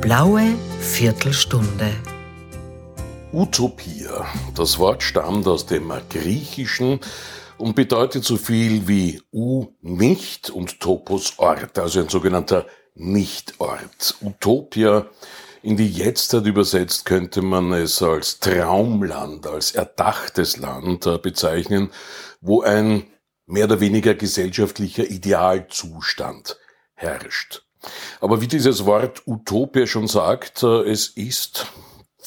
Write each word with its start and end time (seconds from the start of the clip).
blaue 0.00 0.54
Viertelstunde. 0.80 1.90
Utopia. 3.32 4.26
Das 4.54 4.78
Wort 4.78 5.02
stammt 5.02 5.46
aus 5.46 5.66
dem 5.66 5.92
Griechischen 6.08 7.00
und 7.58 7.74
bedeutet 7.74 8.24
so 8.24 8.36
viel 8.36 8.86
wie 8.86 9.20
U 9.32 9.66
nicht 9.80 10.50
und 10.50 10.80
Topos 10.80 11.34
Ort, 11.38 11.78
also 11.78 12.00
ein 12.00 12.08
sogenannter 12.08 12.66
Nichtort. 12.94 14.16
Utopia 14.22 15.06
in 15.62 15.76
die 15.76 15.90
Jetztzeit 15.90 16.46
übersetzt 16.46 17.04
könnte 17.04 17.42
man 17.42 17.72
es 17.72 18.00
als 18.00 18.38
Traumland, 18.38 19.46
als 19.46 19.72
erdachtes 19.72 20.56
Land 20.56 21.06
äh, 21.06 21.18
bezeichnen, 21.18 21.90
wo 22.40 22.62
ein 22.62 23.08
mehr 23.46 23.64
oder 23.64 23.80
weniger 23.80 24.14
gesellschaftlicher 24.14 25.10
Idealzustand 25.10 26.56
herrscht. 26.94 27.67
Aber 28.20 28.40
wie 28.40 28.48
dieses 28.48 28.84
Wort 28.84 29.22
Utopia 29.26 29.86
schon 29.86 30.08
sagt, 30.08 30.62
äh, 30.62 30.82
es 30.82 31.08
ist 31.08 31.66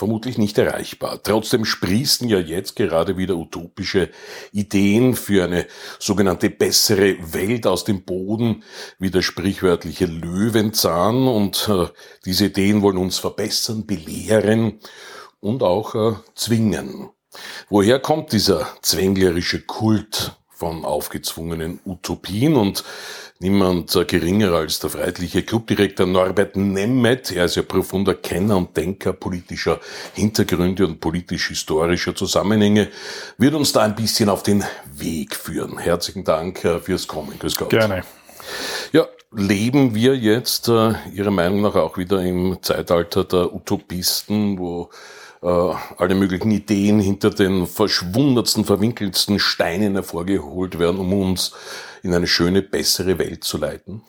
vermutlich 0.02 0.40
nicht 0.40 0.58
erreichbar. 0.58 1.20
Trotzdem 1.22 1.64
sprießen 1.64 2.27
ja 2.27 2.40
jetzt 2.40 2.76
gerade 2.76 3.18
wieder 3.18 3.36
utopische 3.36 4.10
Ideen 4.52 5.16
für 5.16 5.44
eine 5.44 5.68
sogenannte 6.00 6.50
bessere 6.50 7.18
Welt 7.34 7.68
aus 7.68 7.84
dem 7.84 8.04
Boden, 8.04 8.64
wie 8.98 9.12
der 9.12 9.22
sprichwörtliche 9.22 10.08
Löwenzahn. 10.08 11.27
Und 11.27 11.70
äh, 11.70 11.86
diese 12.26 12.46
Ideen 12.46 12.82
wollen 12.82 12.98
uns 12.98 13.20
verbessern, 13.20 13.86
belehren 13.86 14.80
und 15.40 15.62
auch 15.62 15.94
äh, 15.94 16.16
zwingen. 16.34 17.10
Woher 17.70 17.99
kommt 17.99 18.32
dieser 18.32 18.68
zwänglerische 18.82 19.62
Kult 19.62 20.36
von 20.61 20.85
aufgezwungenen 20.85 21.79
Utopien 21.85 22.55
und 22.55 22.83
niemand 23.39 23.91
geringer 24.07 24.51
als 24.51 24.79
der 24.79 24.91
freiheitliche 24.91 25.41
Clubdirektor 25.41 26.05
Norbert 26.05 26.55
Nemeth. 26.55 27.31
Er 27.31 27.45
ist 27.45 27.55
ja 27.55 27.63
profunder 27.63 28.13
Kenner 28.13 28.57
und 28.57 28.77
Denker 28.77 29.12
politischer 29.12 29.79
Hintergründe 30.13 30.85
und 30.85 30.99
politisch-historischer 30.99 32.13
Zusammenhänge, 32.13 32.90
wird 33.40 33.55
uns 33.55 33.71
da 33.71 33.81
ein 33.81 33.95
bisschen 33.95 34.29
auf 34.29 34.43
den 34.43 34.63
Weg 34.93 35.35
führen. 35.35 35.79
Herzlichen 35.79 36.26
Dank 36.26 36.63
äh, 36.63 36.79
fürs 36.79 37.07
Kommen. 37.07 37.40
Grüß 37.40 37.55
Gott. 37.55 37.71
Gerne. 37.71 38.03
Ja, 38.91 39.07
leben 39.31 39.96
wir 39.96 40.15
jetzt 40.15 40.68
äh, 40.68 40.93
Ihrer 41.12 41.31
Meinung 41.31 41.62
nach 41.62 41.73
auch 41.73 41.98
wieder 41.98 42.21
im 42.21 42.59
Zeitalter 42.62 43.23
der 43.23 43.51
Utopisten, 43.51 44.59
wo 44.59 44.91
äh, 45.41 45.47
alle 45.47 46.15
möglichen 46.15 46.51
Ideen 46.51 46.99
hinter 46.99 47.31
den 47.31 47.67
verschwundensten, 47.67 48.65
verwinkeltsten 48.65 49.39
Steinen 49.39 49.93
hervorgeholt 49.93 50.77
werden, 50.79 50.99
um 50.99 51.13
uns 51.13 51.53
in 52.03 52.13
eine 52.13 52.27
schöne, 52.27 52.61
bessere 52.61 53.17
Welt 53.17 53.43
zu 53.43 53.57
leiten? 53.57 54.01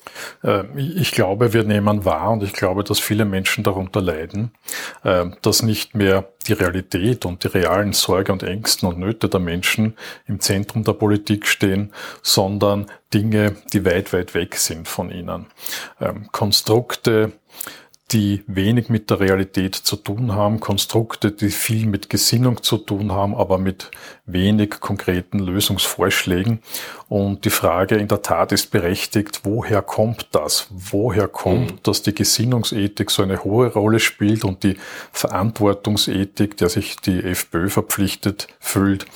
Äh, 0.42 0.64
ich 0.78 1.12
glaube, 1.12 1.52
wir 1.52 1.64
nehmen 1.64 2.04
wahr 2.04 2.32
und 2.32 2.42
ich 2.42 2.52
glaube, 2.52 2.84
dass 2.84 2.98
viele 2.98 3.24
Menschen 3.24 3.64
darunter 3.64 4.00
leiden, 4.00 4.52
äh, 5.04 5.26
dass 5.42 5.62
nicht 5.62 5.94
mehr 5.94 6.28
die 6.46 6.54
Realität 6.54 7.24
und 7.24 7.44
die 7.44 7.48
realen 7.48 7.92
Sorge 7.92 8.32
und 8.32 8.42
Ängsten 8.42 8.88
und 8.88 8.98
Nöte 8.98 9.28
der 9.28 9.40
Menschen 9.40 9.96
im 10.26 10.40
Zentrum 10.40 10.84
der 10.84 10.94
Politik 10.94 11.46
stehen, 11.46 11.92
sondern 12.22 12.86
Dinge, 13.14 13.56
die 13.72 13.84
weit, 13.84 14.12
weit 14.12 14.34
weg 14.34 14.56
sind 14.56 14.88
von 14.88 15.10
ihnen. 15.10 15.46
Ähm, 16.00 16.28
Konstrukte, 16.32 17.32
die 18.12 18.42
wenig 18.46 18.88
mit 18.88 19.10
der 19.10 19.20
Realität 19.20 19.74
zu 19.74 19.96
tun 19.96 20.34
haben, 20.34 20.60
Konstrukte, 20.60 21.30
die 21.30 21.50
viel 21.50 21.86
mit 21.86 22.10
Gesinnung 22.10 22.62
zu 22.62 22.78
tun 22.78 23.12
haben, 23.12 23.34
aber 23.34 23.58
mit 23.58 23.90
wenig 24.26 24.80
konkreten 24.80 25.38
Lösungsvorschlägen. 25.38 26.60
Und 27.08 27.44
die 27.44 27.50
Frage 27.50 27.96
in 27.96 28.08
der 28.08 28.22
Tat 28.22 28.52
ist 28.52 28.70
berechtigt, 28.70 29.40
woher 29.44 29.82
kommt 29.82 30.28
das? 30.32 30.68
Woher 30.70 31.28
kommt, 31.28 31.72
mhm. 31.72 31.78
dass 31.82 32.02
die 32.02 32.14
Gesinnungsethik 32.14 33.10
so 33.10 33.22
eine 33.22 33.44
hohe 33.44 33.72
Rolle 33.72 34.00
spielt 34.00 34.44
und 34.44 34.62
die 34.62 34.76
Verantwortungsethik, 35.12 36.56
der 36.56 36.68
sich 36.68 36.96
die 36.96 37.22
FPÖ 37.22 37.68
verpflichtet 37.68 38.48
fühlt, 38.60 39.06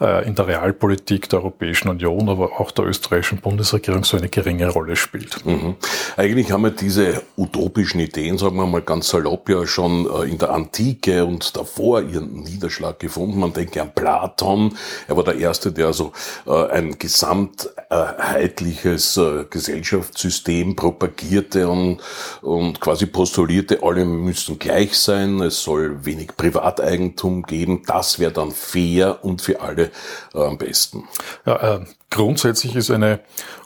äh, 0.00 0.26
in 0.26 0.34
der 0.34 0.48
Realpolitik 0.48 1.28
der 1.28 1.40
Europäischen 1.40 1.88
Union, 1.88 2.28
aber 2.28 2.60
auch 2.60 2.70
der 2.70 2.86
österreichischen 2.86 3.38
Bundesregierung 3.38 4.04
so 4.04 4.16
eine 4.16 4.28
geringe 4.28 4.68
Rolle 4.68 4.96
spielt? 4.96 5.44
Mhm. 5.44 5.76
Eigentlich 6.16 6.52
haben 6.52 6.62
wir 6.62 6.70
diese 6.70 7.22
utopischen 7.36 7.98
Ideen, 8.00 8.38
sagen 8.38 8.56
wir 8.56 8.64
mal 8.66 8.80
ganz 8.82 9.08
salopp, 9.08 9.48
ja 9.48 9.66
schon 9.66 10.08
äh, 10.08 10.30
in 10.30 10.38
der 10.38 10.50
Antike 10.50 11.24
und 11.24 11.56
davor 11.56 12.02
ihren 12.02 12.44
Niederschlag 12.44 13.00
gefunden. 13.00 13.40
Man 13.40 13.52
denke 13.52 13.82
an 13.82 13.92
Platon. 13.94 14.76
Er 15.08 15.16
war 15.16 15.24
der 15.24 15.36
Erste, 15.36 15.72
der 15.72 15.88
also 15.88 16.12
äh, 16.46 16.68
ein 16.68 16.96
gesamtheitliches 16.98 19.16
äh, 19.16 19.46
Gesellschaftssystem 19.50 20.76
propagierte 20.76 21.68
und, 21.68 21.98
und 22.42 22.80
quasi 22.80 23.06
postulierte, 23.06 23.82
alle 23.82 24.04
müssen 24.04 24.58
gleich 24.58 24.96
sein, 24.96 25.40
es 25.40 25.62
soll 25.62 26.04
wenig 26.04 26.36
Privateigentum 26.36 27.42
geben. 27.42 27.82
Das 27.86 28.20
wäre 28.20 28.32
dann 28.32 28.52
fair 28.52 29.24
und 29.24 29.42
für 29.42 29.60
alle 29.60 29.90
am 30.32 30.58
besten. 30.58 31.08
Ja, 31.44 31.76
äh, 31.76 31.80
Grundsätzlich 32.14 32.76
ist 32.76 32.92
eine 32.92 33.18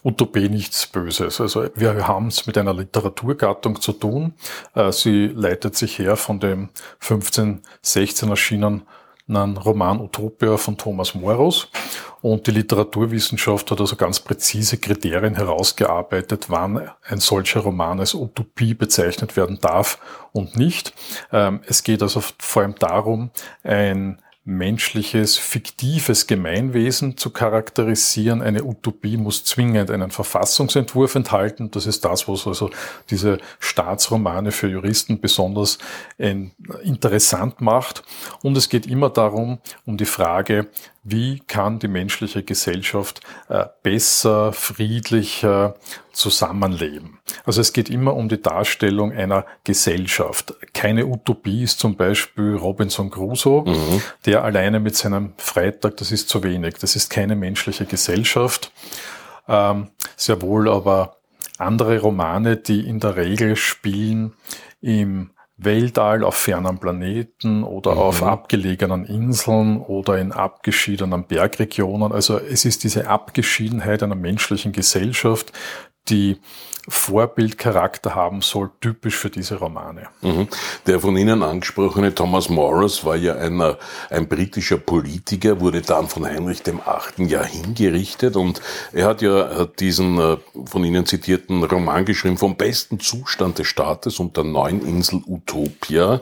Utopie 0.03 0.49
nichts 0.49 0.87
Böses. 0.87 1.39
Also 1.39 1.67
wir 1.75 2.09
haben 2.09 2.29
es 2.29 2.47
mit 2.47 2.57
einer 2.57 2.73
Literaturgattung 2.73 3.79
zu 3.79 3.93
tun. 3.93 4.33
Äh, 4.75 4.91
sie 4.91 5.27
leitet 5.27 5.77
sich 5.77 5.99
her 5.99 6.17
von 6.17 6.41
dem 6.41 6.71
1516 6.95 8.31
erschienenen 8.31 8.87
Roman 9.29 10.01
Utopia 10.01 10.57
von 10.57 10.79
Thomas 10.79 11.15
Morus. 11.15 11.69
Und 12.23 12.47
die 12.47 12.53
Literaturwissenschaft 12.53 13.71
hat 13.71 13.83
also 13.83 13.97
ganz 13.97 14.19
präzise 14.19 14.79
Kriterien 14.79 15.35
herausgearbeitet, 15.35 16.47
wann 16.49 16.91
ein 17.03 17.21
solcher 17.21 17.61
Roman 17.61 18.01
als 18.01 18.15
Utopie 18.15 18.73
bezeichnet 18.73 19.37
werden 19.37 19.59
darf 19.61 19.99
und 20.33 20.57
nicht. 20.57 20.95
Ähm, 21.33 21.61
es 21.67 21.83
geht 21.83 22.01
also 22.01 22.23
vor 22.39 22.63
allem 22.63 22.77
darum, 22.77 23.31
ein 23.63 24.23
menschliches, 24.49 25.37
fiktives 25.37 26.27
Gemeinwesen 26.27 27.19
zu 27.19 27.29
charakterisieren. 27.29 28.41
Eine 28.41 28.65
Utopie 28.65 29.19
muss 29.19 29.45
zwingend 29.45 29.91
einen 29.91 30.11
Verfassungsentwurf 30.11 31.15
enthalten. 31.17 31.71
Das 31.71 31.87
ist 31.87 32.07
das, 32.07 32.27
was 32.29 32.47
also 32.47 32.71
diese 33.11 33.39
Staatsromane 33.61 34.51
für 34.51 34.69
Juristen 34.69 35.21
besonders 35.21 35.77
interessant 36.17 37.61
macht. 37.61 38.03
Und 38.43 38.57
es 38.57 38.71
geht 38.71 38.87
immer 38.87 39.11
darum, 39.11 39.59
um 39.85 39.99
die 39.99 40.07
Frage, 40.07 40.69
wie 41.11 41.41
kann 41.41 41.79
die 41.79 41.89
menschliche 41.89 42.43
Gesellschaft 42.43 43.21
äh, 43.49 43.67
besser, 43.83 44.53
friedlicher 44.53 45.75
zusammenleben. 46.13 47.19
Also 47.45 47.61
es 47.61 47.73
geht 47.73 47.89
immer 47.91 48.15
um 48.15 48.29
die 48.29 48.43
Darstellung 48.43 49.13
einer 49.13 49.47
Gesellschaft. 49.65 50.55
Keine 50.75 51.07
Utopie 51.07 51.63
ist 51.63 51.79
zum 51.79 51.97
Beispiel 51.97 52.55
Robinson 52.57 53.11
Crusoe, 53.11 53.65
mhm. 53.69 54.03
der 54.27 54.45
alleine 54.45 54.81
mit 54.81 54.97
seinem 54.97 55.33
Freitag, 55.37 55.97
das 55.99 56.11
ist 56.13 56.29
zu 56.29 56.43
wenig. 56.43 56.77
Das 56.81 56.97
ist 56.97 57.09
keine 57.11 57.37
menschliche 57.37 57.87
Gesellschaft. 57.87 58.73
Ähm, 59.49 59.89
sehr 60.17 60.43
wohl 60.43 60.69
aber 60.69 61.17
andere 61.59 62.01
Romane, 62.01 62.57
die 62.57 62.87
in 62.87 63.01
der 63.01 63.17
Regel 63.17 63.57
spielen 63.57 64.35
im 64.81 65.31
Weltall 65.59 66.23
auf 66.23 66.37
fernen 66.37 66.79
Planeten 66.79 67.65
oder 67.65 67.95
mhm. 67.95 67.99
auf 67.99 68.23
abgelegenen 68.23 69.05
Inseln 69.05 69.81
oder 69.81 70.17
in 70.19 70.31
abgeschiedenen 70.33 71.25
Bergregionen. 71.25 72.13
Also 72.13 72.39
es 72.39 72.65
ist 72.65 72.85
diese 72.85 73.09
Abgeschiedenheit 73.09 74.03
einer 74.03 74.15
menschlichen 74.15 74.73
Gesellschaft, 74.73 75.53
die 76.09 76.39
Vorbildcharakter 76.89 78.15
haben 78.15 78.41
soll, 78.41 78.71
typisch 78.81 79.17
für 79.17 79.31
diese 79.31 79.57
Romane. 79.57 80.09
Mhm. 80.23 80.49
Der 80.87 81.01
von 81.01 81.17
Ihnen 81.17 81.43
angesprochene 81.43 82.15
Thomas 82.15 82.49
Morris 82.49 83.05
war 83.05 83.17
ja 83.17 83.37
ein, 83.37 83.63
ein 84.11 84.29
britischer 84.29 84.79
Politiker, 84.79 85.61
wurde 85.61 85.83
dann 85.83 86.09
von 86.09 86.25
Heinrich 86.25 86.63
dem 86.63 86.81
Achten 86.81 87.29
ja 87.29 87.43
hingerichtet 87.43 88.37
und 88.37 88.61
er 88.93 89.07
hat 89.07 89.23
ja 89.23 89.67
diesen 89.67 90.19
äh, 90.19 90.37
von 90.65 90.85
Ihnen 90.85 91.07
zitierten 91.07 91.63
Roman 91.65 92.05
geschrieben 92.05 92.39
vom 92.39 92.57
besten 92.57 93.01
Zustand 93.01 93.59
des 93.59 93.67
Staates 93.67 94.19
und 94.19 94.37
der 94.37 94.45
neuen 94.45 94.87
Insel 94.87 95.23
Utopia. 95.27 96.21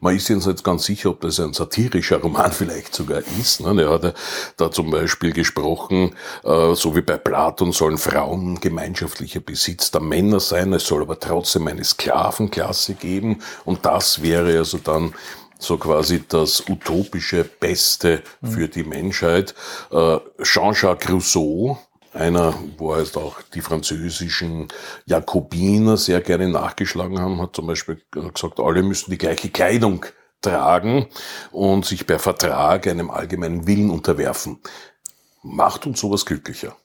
Man 0.00 0.16
ist 0.16 0.28
jetzt 0.28 0.64
ganz 0.64 0.84
sicher, 0.84 1.10
ob 1.10 1.20
das 1.22 1.40
ein 1.40 1.54
satirischer 1.54 2.18
Roman 2.18 2.52
vielleicht 2.52 2.94
sogar 2.94 3.22
ist. 3.40 3.60
Ne? 3.60 3.82
Er 3.82 3.90
hat 3.90 4.14
da 4.56 4.70
zum 4.70 4.90
Beispiel 4.90 5.32
gesprochen, 5.32 6.14
äh, 6.44 6.74
so 6.74 6.94
wie 6.94 7.02
bei 7.02 7.16
Platon 7.16 7.72
sollen 7.72 7.98
Frauen 7.98 8.60
gemeinschaftlicher 8.60 9.40
Besitz 9.40 9.90
der 9.90 10.01
Männer 10.02 10.40
sein, 10.40 10.72
es 10.72 10.86
soll 10.86 11.02
aber 11.02 11.18
trotzdem 11.18 11.68
eine 11.68 11.84
Sklavenklasse 11.84 12.94
geben 12.94 13.42
und 13.64 13.84
das 13.86 14.22
wäre 14.22 14.58
also 14.58 14.78
dann 14.78 15.14
so 15.58 15.78
quasi 15.78 16.24
das 16.26 16.68
utopische 16.68 17.44
Beste 17.44 18.22
für 18.42 18.68
die 18.68 18.84
Menschheit. 18.84 19.54
Äh, 19.90 20.18
Jean-Jacques 20.42 21.08
Rousseau, 21.10 21.78
einer, 22.12 22.54
wo 22.76 22.94
heißt 22.94 23.16
auch 23.16 23.40
die 23.54 23.60
französischen 23.60 24.68
Jakobiner 25.06 25.96
sehr 25.96 26.20
gerne 26.20 26.48
nachgeschlagen 26.48 27.20
haben, 27.20 27.40
hat 27.40 27.56
zum 27.56 27.66
Beispiel 27.68 28.02
gesagt, 28.10 28.60
alle 28.60 28.82
müssen 28.82 29.10
die 29.10 29.18
gleiche 29.18 29.50
Kleidung 29.50 30.04
tragen 30.42 31.06
und 31.52 31.86
sich 31.86 32.06
per 32.06 32.18
Vertrag 32.18 32.86
einem 32.86 33.10
allgemeinen 33.10 33.66
Willen 33.66 33.90
unterwerfen. 33.90 34.58
Macht 35.42 35.86
uns 35.86 36.00
sowas 36.00 36.26
glücklicher? 36.26 36.76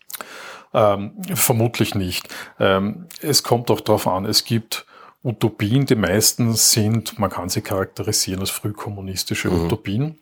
Ähm, 0.73 1.13
vermutlich 1.33 1.95
nicht. 1.95 2.27
Ähm, 2.59 3.07
es 3.21 3.43
kommt 3.43 3.71
auch 3.71 3.81
darauf 3.81 4.07
an, 4.07 4.25
es 4.25 4.43
gibt 4.43 4.85
Utopien, 5.23 5.85
die 5.85 5.95
meisten 5.95 6.53
sind, 6.53 7.17
man 7.17 7.29
kann 7.29 7.49
sie 7.49 7.61
charakterisieren 7.61 8.39
als 8.39 8.51
frühkommunistische 8.51 9.49
mhm. 9.49 9.65
Utopien, 9.65 10.19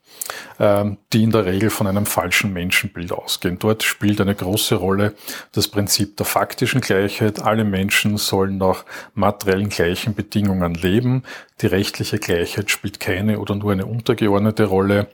ähm, 0.58 0.98
die 1.12 1.24
in 1.24 1.32
der 1.32 1.46
Regel 1.46 1.70
von 1.70 1.86
einem 1.86 2.06
falschen 2.06 2.54
Menschenbild 2.54 3.12
ausgehen. 3.12 3.60
Dort 3.60 3.84
spielt 3.84 4.22
eine 4.22 4.34
große 4.34 4.76
Rolle 4.76 5.14
das 5.52 5.68
Prinzip 5.68 6.18
der 6.18 6.26
faktischen 6.26 6.82
Gleichheit. 6.82 7.42
Alle 7.42 7.66
Menschen 7.66 8.18
sollen 8.18 8.58
nach 8.58 8.86
materiellen 9.14 9.70
gleichen 9.70 10.16
Bedingungen 10.16 10.74
leben. 10.74 11.24
Die 11.62 11.68
rechtliche 11.68 12.20
Gleichheit 12.20 12.70
spielt 12.70 13.00
keine 13.00 13.40
oder 13.40 13.56
nur 13.56 13.72
eine 13.72 13.86
untergeordnete 13.86 14.66
Rolle. 14.66 15.08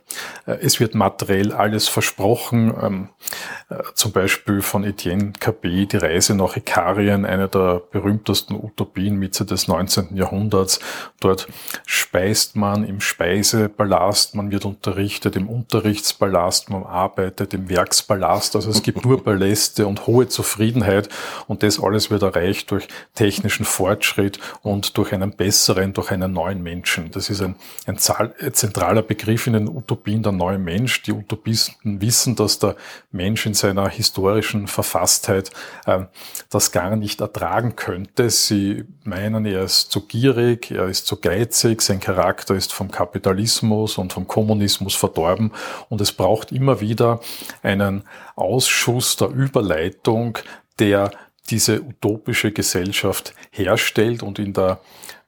Äh, 0.46 0.58
es 0.60 0.80
wird 0.80 0.94
materiell 0.94 1.52
alles 1.52 1.88
versprochen, 1.88 2.72
ähm, 2.80 3.08
äh, 3.68 3.82
zum 3.94 4.12
Beispiel 4.12 4.62
von 4.62 4.84
Etienne 4.84 5.32
Cabet, 5.38 5.92
die 5.92 5.96
Reise 5.98 6.34
nach 6.34 6.56
Ikarien, 6.56 7.24
eine 7.24 7.48
der 7.48 7.82
berühmtesten 7.90 8.54
Utopien 8.54 9.16
Mitte 9.16 9.44
des 9.44 9.68
19. 9.72 10.16
Jahrhunderts. 10.16 10.80
Dort 11.20 11.48
speist 11.86 12.56
man 12.56 12.84
im 12.84 13.00
Speisepalast, 13.00 14.34
man 14.34 14.50
wird 14.50 14.64
unterrichtet 14.64 15.36
im 15.36 15.48
Unterrichtspalast, 15.48 16.68
man 16.70 16.82
arbeitet 16.82 17.54
im 17.54 17.68
Werkspalast. 17.68 18.56
Also 18.56 18.70
es 18.70 18.82
gibt 18.82 19.04
nur 19.04 19.22
Paläste 19.24 19.86
und 19.86 20.06
hohe 20.06 20.28
Zufriedenheit 20.28 21.08
und 21.46 21.62
das 21.62 21.82
alles 21.82 22.10
wird 22.10 22.22
erreicht 22.22 22.70
durch 22.70 22.88
technischen 23.14 23.64
Fortschritt 23.64 24.38
und 24.62 24.96
durch 24.98 25.12
einen 25.12 25.34
besseren, 25.36 25.92
durch 25.94 26.10
einen 26.10 26.32
neuen 26.32 26.62
Menschen. 26.62 27.10
Das 27.10 27.30
ist 27.30 27.40
ein, 27.40 27.56
ein 27.86 27.98
zentraler 27.98 29.02
Begriff 29.02 29.46
in 29.46 29.54
den 29.54 29.68
Utopien, 29.68 30.22
der 30.22 30.32
neue 30.32 30.58
Mensch. 30.58 31.02
Die 31.02 31.12
Utopisten 31.12 32.00
wissen, 32.00 32.36
dass 32.36 32.58
der 32.58 32.76
Mensch 33.10 33.46
in 33.46 33.54
seiner 33.54 33.88
historischen 33.88 34.66
Verfasstheit 34.66 35.50
äh, 35.86 36.00
das 36.50 36.72
gar 36.72 36.96
nicht 36.96 37.20
ertragen 37.20 37.76
könnte. 37.76 38.28
Sie 38.28 38.84
meinen, 39.04 39.46
er 39.46 39.61
ist 39.64 39.90
zu 39.90 40.00
gierig, 40.02 40.70
er 40.70 40.88
ist 40.88 41.06
zu 41.06 41.16
geizig, 41.16 41.82
sein 41.82 42.00
Charakter 42.00 42.54
ist 42.54 42.72
vom 42.72 42.90
Kapitalismus 42.90 43.98
und 43.98 44.12
vom 44.12 44.26
Kommunismus 44.26 44.94
verdorben. 44.94 45.52
Und 45.88 46.00
es 46.00 46.12
braucht 46.12 46.52
immer 46.52 46.80
wieder 46.80 47.20
einen 47.62 48.04
Ausschuss 48.36 49.16
der 49.16 49.28
Überleitung, 49.28 50.38
der 50.78 51.10
diese 51.50 51.82
utopische 51.82 52.52
Gesellschaft 52.52 53.34
herstellt. 53.50 54.22
Und 54.22 54.38
in 54.38 54.52
der 54.52 54.80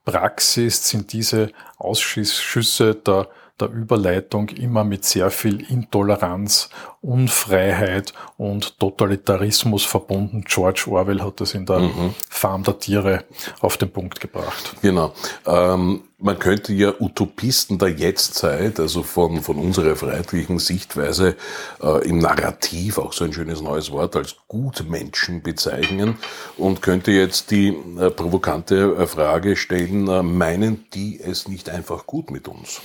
Praxis 0.04 0.88
sind 0.88 1.12
diese 1.12 1.50
Ausschüsse 1.78 2.94
der 2.94 3.28
der 3.60 3.70
Überleitung 3.70 4.48
immer 4.48 4.82
mit 4.82 5.04
sehr 5.04 5.30
viel 5.30 5.60
Intoleranz, 5.70 6.70
Unfreiheit 7.00 8.12
und 8.36 8.80
Totalitarismus 8.80 9.84
verbunden. 9.84 10.44
George 10.46 10.86
Orwell 10.88 11.22
hat 11.22 11.40
das 11.40 11.54
in 11.54 11.64
der 11.66 11.78
mhm. 11.78 12.14
Farm 12.28 12.64
der 12.64 12.78
Tiere 12.78 13.24
auf 13.60 13.76
den 13.76 13.90
Punkt 13.90 14.20
gebracht. 14.20 14.74
Genau. 14.82 15.12
Ähm, 15.46 16.02
man 16.18 16.38
könnte 16.38 16.72
ja 16.72 16.94
Utopisten 16.98 17.78
der 17.78 17.90
Jetztzeit, 17.90 18.80
also 18.80 19.02
von, 19.02 19.42
von 19.42 19.58
unserer 19.58 19.94
freiheitlichen 19.94 20.58
Sichtweise 20.58 21.36
äh, 21.82 22.08
im 22.08 22.18
Narrativ, 22.18 22.98
auch 22.98 23.12
so 23.12 23.24
ein 23.24 23.32
schönes 23.34 23.60
neues 23.60 23.90
Wort, 23.92 24.16
als 24.16 24.36
Gutmenschen 24.48 25.42
bezeichnen 25.42 26.16
und 26.56 26.82
könnte 26.82 27.12
jetzt 27.12 27.50
die 27.50 27.68
äh, 27.68 28.10
provokante 28.10 28.96
äh, 28.96 29.06
Frage 29.06 29.54
stellen, 29.54 30.08
äh, 30.08 30.22
meinen 30.22 30.86
die 30.94 31.20
es 31.20 31.46
nicht 31.46 31.68
einfach 31.68 32.06
gut 32.06 32.30
mit 32.30 32.48
uns? 32.48 32.80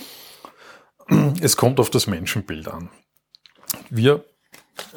Es 1.40 1.56
kommt 1.56 1.80
auf 1.80 1.90
das 1.90 2.06
Menschenbild 2.06 2.68
an. 2.68 2.90
Wir 3.88 4.24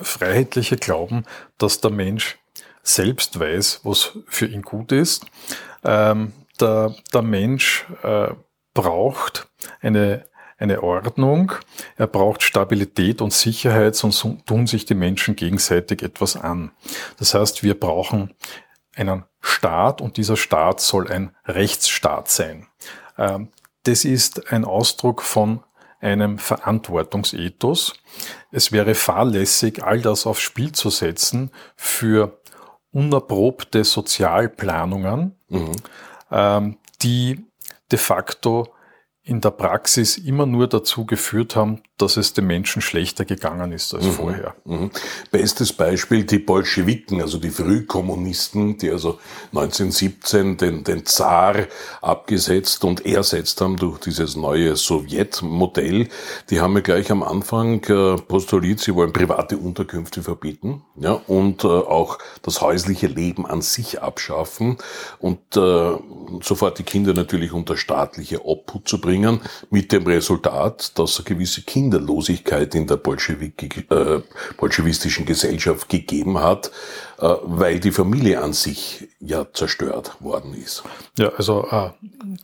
Freiheitliche 0.01 0.77
glauben, 0.77 1.25
dass 1.57 1.81
der 1.81 1.91
Mensch 1.91 2.37
selbst 2.83 3.39
weiß, 3.39 3.81
was 3.83 4.17
für 4.27 4.45
ihn 4.45 4.61
gut 4.61 4.91
ist. 4.91 5.25
Ähm, 5.83 6.33
der, 6.59 6.95
der 7.13 7.21
Mensch 7.21 7.85
äh, 8.03 8.29
braucht 8.73 9.47
eine, 9.81 10.25
eine 10.57 10.83
Ordnung, 10.83 11.53
er 11.97 12.07
braucht 12.07 12.43
Stabilität 12.43 13.21
und 13.21 13.33
Sicherheit, 13.33 13.95
sonst 13.95 14.25
tun 14.45 14.67
sich 14.67 14.85
die 14.85 14.95
Menschen 14.95 15.35
gegenseitig 15.35 16.01
etwas 16.01 16.35
an. 16.35 16.71
Das 17.17 17.33
heißt, 17.33 17.63
wir 17.63 17.79
brauchen 17.79 18.33
einen 18.95 19.23
Staat 19.41 20.01
und 20.01 20.17
dieser 20.17 20.37
Staat 20.37 20.79
soll 20.79 21.11
ein 21.11 21.35
Rechtsstaat 21.45 22.29
sein. 22.29 22.67
Ähm, 23.17 23.49
das 23.83 24.05
ist 24.05 24.51
ein 24.51 24.63
Ausdruck 24.63 25.21
von 25.21 25.61
einem 26.03 26.37
Verantwortungsethos. 26.37 27.93
Es 28.51 28.71
wäre 28.71 28.95
fahrlässig, 28.95 29.83
all 29.83 30.01
das 30.01 30.25
aufs 30.25 30.41
Spiel 30.41 30.71
zu 30.71 30.89
setzen 30.89 31.51
für 31.75 32.41
unerprobte 32.91 33.83
Sozialplanungen, 33.83 35.35
mhm. 35.49 35.71
ähm, 36.31 36.77
die 37.01 37.45
de 37.91 37.99
facto 37.99 38.73
in 39.23 39.39
der 39.39 39.51
Praxis 39.51 40.17
immer 40.17 40.45
nur 40.45 40.67
dazu 40.67 41.05
geführt 41.05 41.55
haben, 41.55 41.81
dass 41.97 42.17
es 42.17 42.33
den 42.33 42.47
Menschen 42.47 42.81
schlechter 42.81 43.23
gegangen 43.23 43.71
ist 43.71 43.93
als 43.93 44.05
mhm. 44.05 44.11
vorher. 44.11 44.55
Mhm. 44.65 44.89
Bestes 45.31 45.71
Beispiel 45.71 46.23
die 46.23 46.39
Bolschewiken, 46.39 47.21
also 47.21 47.37
die 47.37 47.51
Frühkommunisten, 47.51 48.77
die 48.77 48.89
also 48.89 49.19
1917 49.51 50.57
den, 50.57 50.83
den 50.83 51.05
Zar 51.05 51.67
abgesetzt 52.01 52.83
und 52.83 53.05
ersetzt 53.05 53.61
haben 53.61 53.77
durch 53.77 53.99
dieses 53.99 54.35
neue 54.35 54.75
Sowjetmodell. 54.75 56.07
Die 56.49 56.61
haben 56.61 56.73
ja 56.75 56.81
gleich 56.81 57.11
am 57.11 57.21
Anfang 57.21 57.83
äh, 57.83 58.15
postuliert, 58.15 58.79
sie 58.79 58.95
wollen 58.95 59.13
private 59.13 59.57
Unterkünfte 59.57 60.23
verbieten 60.23 60.83
ja, 60.95 61.21
und 61.27 61.63
äh, 61.63 61.67
auch 61.67 62.17
das 62.41 62.61
häusliche 62.61 63.07
Leben 63.07 63.45
an 63.45 63.61
sich 63.61 64.01
abschaffen 64.01 64.77
und 65.19 65.39
äh, 65.55 65.91
sofort 66.41 66.79
die 66.79 66.83
Kinder 66.83 67.13
natürlich 67.13 67.53
unter 67.53 67.77
staatliche 67.77 68.45
Obhut 68.45 68.87
zu 68.87 68.99
bringen, 68.99 69.41
mit 69.69 69.91
dem 69.91 70.05
Resultat, 70.07 70.97
dass 70.97 71.23
gewisse 71.23 71.61
Kinderlosigkeit 71.83 72.73
in 72.75 72.87
der 72.87 72.95
Bolschewik, 72.95 73.91
äh, 73.91 74.21
bolschewistischen 74.57 75.25
Gesellschaft 75.25 75.89
gegeben 75.89 76.39
hat, 76.39 76.71
äh, 77.19 77.27
weil 77.43 77.79
die 77.81 77.91
Familie 77.91 78.41
an 78.41 78.53
sich 78.53 79.09
ja 79.19 79.45
zerstört 79.51 80.15
worden 80.21 80.53
ist. 80.53 80.83
Ja, 81.17 81.29
also 81.35 81.67
äh, 81.69 81.89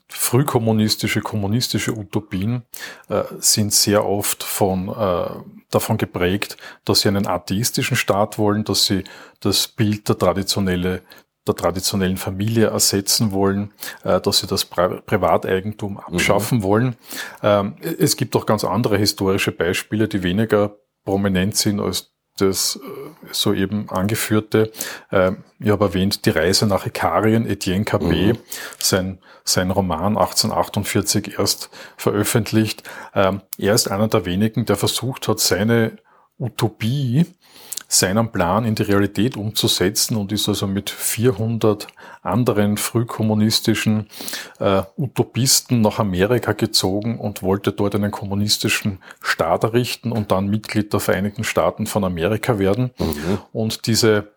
frühkommunistische, 0.10 1.22
kommunistische 1.22 1.96
Utopien 1.96 2.64
äh, 3.08 3.24
sind 3.40 3.72
sehr 3.74 4.06
oft 4.06 4.44
von 4.44 4.90
äh, 4.90 5.30
davon 5.72 5.98
geprägt, 5.98 6.58
dass 6.84 7.02
sie 7.02 7.08
einen 7.08 7.28
atheistischen 7.28 7.96
Staat 7.96 8.38
wollen, 8.38 8.66
dass 8.66 8.86
sie 8.88 9.06
das 9.40 9.70
Bild 9.70 10.10
der 10.10 10.18
traditionelle 10.18 11.02
der 11.48 11.56
traditionellen 11.56 12.18
Familie 12.18 12.68
ersetzen 12.68 13.32
wollen, 13.32 13.74
äh, 14.04 14.20
dass 14.22 14.40
sie 14.40 14.48
das 14.48 14.66
Privateigentum 14.66 15.94
mhm. 15.94 16.00
abschaffen 16.00 16.60
mhm. 16.60 16.64
wollen. 16.64 16.96
Ähm, 17.42 17.76
es 17.82 18.18
gibt 18.18 18.36
auch 18.36 18.46
ganz 18.46 18.64
andere 18.64 18.98
historische 18.98 19.52
Beispiele, 19.52 20.08
die 20.08 20.24
weniger 20.24 20.78
prominent 21.04 21.56
sind 21.56 21.80
als 21.80 22.12
das 22.38 22.78
äh, 22.78 23.34
soeben 23.34 23.90
angeführte. 23.90 24.72
Ähm, 25.12 25.44
ich 25.60 25.70
habe 25.70 25.86
erwähnt, 25.86 26.26
die 26.26 26.30
Reise 26.30 26.68
nach 26.68 26.86
Ikarien, 26.86 27.46
Etienne 27.46 27.86
Cabet, 27.86 28.38
mhm. 28.38 28.40
sein, 28.78 29.20
sein 29.44 29.72
Roman 29.72 30.18
1848 30.18 31.38
erst 31.38 31.70
veröffentlicht. 31.98 32.84
Ähm, 33.14 33.42
er 33.58 33.74
ist 33.74 33.90
einer 33.90 34.08
der 34.08 34.26
wenigen, 34.26 34.66
der 34.66 34.76
versucht 34.76 35.28
hat, 35.28 35.40
seine 35.40 35.98
Utopie 36.38 37.26
seinen 37.92 38.32
Plan 38.32 38.66
in 38.66 38.76
die 38.76 38.84
Realität 38.84 39.36
umzusetzen 39.36 40.16
und 40.16 40.32
ist 40.32 40.48
also 40.48 40.68
mit 40.68 40.92
400 40.92 41.88
anderen 42.22 42.78
frühkommunistischen 42.78 44.08
äh, 44.60 44.84
Utopisten 44.96 45.82
nach 45.82 45.98
Amerika 45.98 46.54
gezogen 46.54 47.20
und 47.20 47.42
wollte 47.42 47.72
dort 47.72 47.96
einen 47.96 48.12
kommunistischen 48.12 49.00
Staat 49.22 49.64
errichten 49.64 50.12
und 50.12 50.32
dann 50.32 50.50
Mitglied 50.50 50.94
der 50.94 51.00
Vereinigten 51.00 51.44
Staaten 51.44 51.88
von 51.88 52.04
Amerika 52.04 52.60
werden. 52.60 52.92
Mhm. 53.00 53.40
Und 53.54 53.88
diese, 53.88 54.34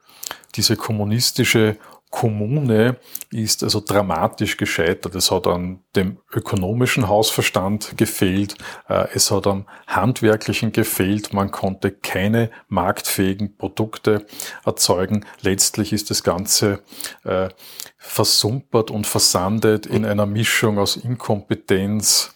diese 0.56 0.76
kommunistische 0.76 1.76
Kommune 2.12 2.98
ist 3.30 3.64
also 3.64 3.80
dramatisch 3.80 4.58
gescheitert. 4.58 5.14
Es 5.14 5.30
hat 5.30 5.46
an 5.46 5.80
dem 5.96 6.18
ökonomischen 6.30 7.08
Hausverstand 7.08 7.96
gefehlt, 7.96 8.54
äh, 8.88 9.08
es 9.14 9.30
hat 9.30 9.46
am 9.46 9.64
handwerklichen 9.86 10.72
gefehlt, 10.72 11.32
man 11.32 11.50
konnte 11.50 11.90
keine 11.90 12.50
marktfähigen 12.68 13.56
Produkte 13.56 14.26
erzeugen. 14.64 15.24
Letztlich 15.40 15.94
ist 15.94 16.10
das 16.10 16.22
Ganze 16.22 16.82
äh, 17.24 17.48
versumpert 17.96 18.90
und 18.90 19.06
versandet 19.06 19.86
in 19.86 20.04
einer 20.04 20.26
Mischung 20.26 20.78
aus 20.78 20.96
Inkompetenz, 20.96 22.34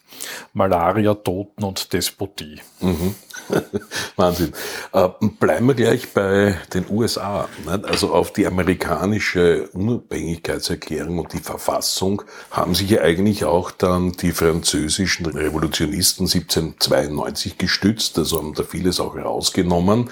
Malaria, 0.52 1.14
Toten 1.14 1.64
und 1.64 1.92
Despotie. 1.92 2.60
Mhm. 2.80 3.14
Wahnsinn. 4.16 4.52
Äh, 4.92 5.08
bleiben 5.38 5.66
wir 5.66 5.74
gleich 5.74 6.12
bei 6.12 6.56
den 6.74 6.86
USA. 6.90 7.48
Nicht? 7.64 7.84
Also 7.84 8.12
auf 8.12 8.32
die 8.32 8.46
amerikanische 8.46 9.68
Unabhängigkeitserklärung 9.68 11.18
und 11.18 11.32
die 11.32 11.38
Verfassung 11.38 12.22
haben 12.50 12.74
sich 12.74 12.90
ja 12.90 13.02
eigentlich 13.02 13.44
auch 13.44 13.70
dann 13.70 14.12
die 14.12 14.32
französischen 14.32 15.26
Revolutionisten 15.26 16.26
1792 16.26 17.58
gestützt. 17.58 18.18
Also 18.18 18.38
haben 18.38 18.54
da 18.54 18.64
vieles 18.64 19.00
auch 19.00 19.16
rausgenommen. 19.16 20.10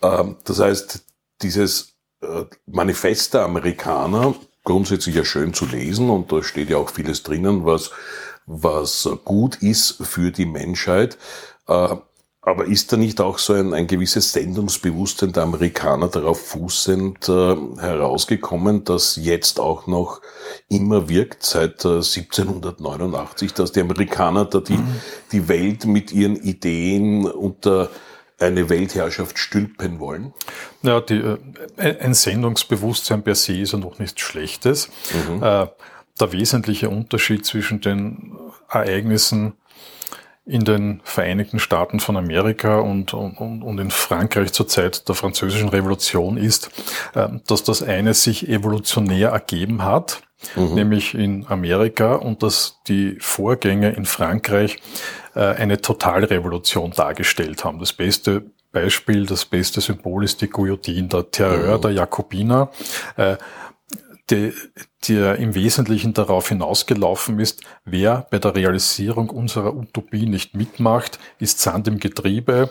Äh, 0.00 0.24
das 0.44 0.60
heißt, 0.60 1.04
dieses 1.42 1.94
äh, 2.22 2.44
Manifest 2.66 3.34
der 3.34 3.42
Amerikaner 3.42 4.34
grundsätzlich 4.64 5.14
ja 5.14 5.24
schön 5.24 5.52
zu 5.52 5.66
lesen 5.66 6.08
und 6.10 6.32
da 6.32 6.42
steht 6.42 6.70
ja 6.70 6.78
auch 6.78 6.90
vieles 6.90 7.22
drinnen, 7.22 7.66
was, 7.66 7.90
was 8.46 9.08
gut 9.24 9.56
ist 9.62 9.96
für 10.02 10.30
die 10.30 10.46
Menschheit. 10.46 11.18
Äh, 11.68 11.96
aber 12.46 12.66
ist 12.66 12.92
da 12.92 12.98
nicht 12.98 13.20
auch 13.22 13.38
so 13.38 13.54
ein, 13.54 13.72
ein 13.72 13.86
gewisses 13.86 14.32
Sendungsbewusstsein 14.32 15.32
der 15.32 15.44
Amerikaner 15.44 16.08
darauf 16.08 16.40
fußend 16.46 17.26
äh, 17.28 17.56
herausgekommen, 17.80 18.84
dass 18.84 19.16
jetzt 19.16 19.58
auch 19.58 19.86
noch 19.86 20.20
immer 20.68 21.08
wirkt 21.08 21.42
seit 21.42 21.84
äh, 21.86 22.02
1789, 22.02 23.54
dass 23.54 23.72
die 23.72 23.80
Amerikaner 23.80 24.44
da 24.44 24.60
die, 24.60 24.76
mhm. 24.76 25.00
die 25.32 25.48
Welt 25.48 25.86
mit 25.86 26.12
ihren 26.12 26.36
Ideen 26.36 27.26
unter 27.26 27.88
eine 28.38 28.68
Weltherrschaft 28.68 29.38
stülpen 29.38 29.98
wollen? 29.98 30.34
Ja, 30.82 31.00
die, 31.00 31.14
äh, 31.76 31.98
ein 31.98 32.12
Sendungsbewusstsein 32.12 33.22
per 33.22 33.36
se 33.36 33.56
ist 33.56 33.72
ja 33.72 33.78
noch 33.78 33.98
nichts 33.98 34.20
Schlechtes. 34.20 34.90
Mhm. 35.30 35.42
Äh, 36.14 36.18
der 36.20 36.32
wesentliche 36.32 36.90
Unterschied 36.90 37.44
zwischen 37.44 37.80
den 37.80 38.36
Ereignissen 38.68 39.54
in 40.46 40.64
den 40.64 41.00
Vereinigten 41.04 41.58
Staaten 41.58 42.00
von 42.00 42.18
Amerika 42.18 42.78
und, 42.78 43.14
und, 43.14 43.38
und 43.38 43.78
in 43.78 43.90
Frankreich 43.90 44.52
zur 44.52 44.68
Zeit 44.68 45.08
der 45.08 45.14
französischen 45.14 45.70
Revolution 45.70 46.36
ist, 46.36 46.70
äh, 47.14 47.28
dass 47.46 47.64
das 47.64 47.82
eine 47.82 48.14
sich 48.14 48.48
evolutionär 48.48 49.30
ergeben 49.30 49.84
hat, 49.84 50.22
mhm. 50.54 50.74
nämlich 50.74 51.14
in 51.14 51.46
Amerika, 51.48 52.14
und 52.16 52.42
dass 52.42 52.80
die 52.86 53.16
Vorgänge 53.20 53.92
in 53.92 54.04
Frankreich 54.04 54.78
äh, 55.34 55.40
eine 55.40 55.80
Totalrevolution 55.80 56.90
dargestellt 56.90 57.64
haben. 57.64 57.78
Das 57.78 57.94
beste 57.94 58.44
Beispiel, 58.70 59.24
das 59.24 59.46
beste 59.46 59.80
Symbol 59.80 60.24
ist 60.24 60.42
die 60.42 60.50
Guillotine, 60.50 61.08
der 61.08 61.30
Terror 61.30 61.78
mhm. 61.78 61.80
der 61.80 61.90
Jakobiner. 61.92 62.70
Die, 64.30 64.54
der 65.08 65.36
im 65.36 65.54
Wesentlichen 65.54 66.14
darauf 66.14 66.48
hinausgelaufen 66.48 67.38
ist, 67.40 67.62
wer 67.84 68.26
bei 68.30 68.38
der 68.38 68.54
Realisierung 68.54 69.28
unserer 69.28 69.74
Utopie 69.74 70.24
nicht 70.24 70.54
mitmacht, 70.54 71.18
ist 71.38 71.60
Sand 71.60 71.88
im 71.88 71.98
Getriebe, 71.98 72.70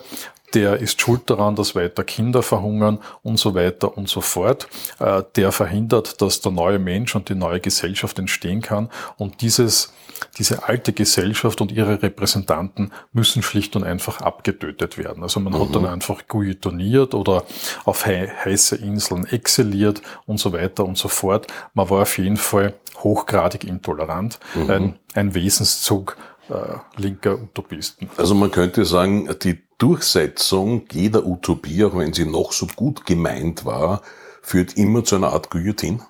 der 0.54 0.78
ist 0.78 1.00
schuld 1.00 1.28
daran, 1.28 1.56
dass 1.56 1.74
weiter 1.74 2.04
Kinder 2.04 2.42
verhungern 2.42 2.98
und 3.22 3.38
so 3.38 3.54
weiter 3.54 3.96
und 3.96 4.08
so 4.08 4.20
fort. 4.20 4.68
Äh, 4.98 5.22
der 5.36 5.52
verhindert, 5.52 6.20
dass 6.22 6.40
der 6.40 6.52
neue 6.52 6.78
Mensch 6.78 7.14
und 7.14 7.28
die 7.28 7.34
neue 7.34 7.60
Gesellschaft 7.60 8.18
entstehen 8.18 8.62
kann. 8.62 8.88
Und 9.16 9.40
dieses, 9.40 9.92
diese 10.38 10.68
alte 10.68 10.92
Gesellschaft 10.92 11.60
und 11.60 11.72
ihre 11.72 12.02
Repräsentanten 12.02 12.92
müssen 13.12 13.42
schlicht 13.42 13.76
und 13.76 13.84
einfach 13.84 14.20
abgetötet 14.20 14.96
werden. 14.98 15.22
Also 15.22 15.40
man 15.40 15.52
mhm. 15.52 15.60
hat 15.60 15.74
dann 15.74 15.86
einfach 15.86 16.26
guillotiniert 16.28 17.14
oder 17.14 17.44
auf 17.84 18.04
he 18.04 18.28
heiße 18.44 18.76
Inseln 18.76 19.26
exiliert 19.26 20.02
und 20.26 20.38
so 20.38 20.52
weiter 20.52 20.84
und 20.84 20.96
so 20.96 21.08
fort. 21.08 21.46
Man 21.74 21.90
war 21.90 22.02
auf 22.02 22.18
jeden 22.18 22.36
Fall 22.36 22.74
hochgradig 23.02 23.64
intolerant. 23.64 24.38
Mhm. 24.54 24.70
Ein, 24.70 24.98
ein 25.14 25.34
Wesenszug 25.34 26.16
äh, 26.48 27.00
linker 27.00 27.40
Utopisten. 27.40 28.10
Also 28.16 28.34
man 28.34 28.50
könnte 28.50 28.84
sagen, 28.84 29.28
die 29.42 29.62
Durchsetzung 29.78 30.86
jeder 30.92 31.26
Utopie, 31.26 31.84
auch 31.84 31.96
wenn 31.96 32.12
sie 32.12 32.26
noch 32.26 32.52
so 32.52 32.66
gut 32.66 33.06
gemeint 33.06 33.64
war, 33.64 34.02
führt 34.42 34.76
immer 34.76 35.04
zu 35.04 35.16
einer 35.16 35.32
Art 35.32 35.50
Guillotine? 35.50 36.00